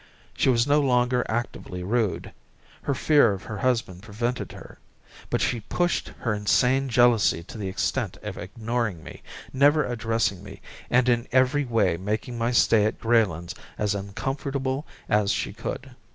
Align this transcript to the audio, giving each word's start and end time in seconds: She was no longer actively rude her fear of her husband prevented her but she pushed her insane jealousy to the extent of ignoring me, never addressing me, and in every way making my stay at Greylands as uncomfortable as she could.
She 0.35 0.49
was 0.49 0.65
no 0.65 0.81
longer 0.81 1.23
actively 1.29 1.83
rude 1.83 2.33
her 2.81 2.95
fear 2.95 3.33
of 3.33 3.43
her 3.43 3.59
husband 3.59 4.01
prevented 4.01 4.51
her 4.51 4.79
but 5.29 5.41
she 5.41 5.59
pushed 5.59 6.11
her 6.21 6.33
insane 6.33 6.89
jealousy 6.89 7.43
to 7.43 7.55
the 7.59 7.67
extent 7.67 8.17
of 8.23 8.35
ignoring 8.35 9.03
me, 9.03 9.21
never 9.53 9.85
addressing 9.85 10.43
me, 10.43 10.59
and 10.89 11.07
in 11.07 11.27
every 11.31 11.65
way 11.65 11.97
making 11.97 12.35
my 12.39 12.49
stay 12.49 12.85
at 12.85 12.99
Greylands 12.99 13.53
as 13.77 13.93
uncomfortable 13.93 14.87
as 15.07 15.31
she 15.31 15.53
could. 15.53 15.91